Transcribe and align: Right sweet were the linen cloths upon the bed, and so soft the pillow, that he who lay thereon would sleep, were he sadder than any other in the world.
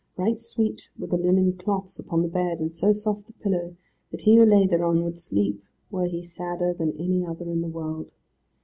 Right 0.17 0.39
sweet 0.39 0.89
were 0.97 1.05
the 1.05 1.15
linen 1.17 1.57
cloths 1.57 1.99
upon 1.99 2.23
the 2.23 2.27
bed, 2.27 2.59
and 2.59 2.73
so 2.75 2.91
soft 2.91 3.27
the 3.27 3.33
pillow, 3.33 3.75
that 4.09 4.21
he 4.21 4.35
who 4.35 4.45
lay 4.47 4.65
thereon 4.65 5.03
would 5.03 5.19
sleep, 5.19 5.63
were 5.91 6.07
he 6.07 6.23
sadder 6.23 6.73
than 6.73 6.95
any 6.97 7.23
other 7.23 7.45
in 7.51 7.61
the 7.61 7.67
world. 7.67 8.09